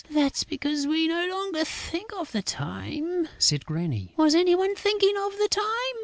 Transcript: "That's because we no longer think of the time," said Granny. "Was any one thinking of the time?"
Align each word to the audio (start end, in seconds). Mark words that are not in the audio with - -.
"That's 0.09 0.43
because 0.43 0.87
we 0.87 1.07
no 1.07 1.27
longer 1.27 1.63
think 1.63 2.11
of 2.13 2.31
the 2.31 2.41
time," 2.41 3.29
said 3.37 3.67
Granny. 3.67 4.15
"Was 4.17 4.33
any 4.33 4.55
one 4.55 4.73
thinking 4.75 5.15
of 5.15 5.33
the 5.37 5.47
time?" 5.47 5.97